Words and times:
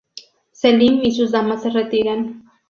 Selim 0.51 1.01
y 1.03 1.11
sus 1.11 1.29
damas 1.31 1.61
se 1.61 1.69
retiran. 1.69 2.45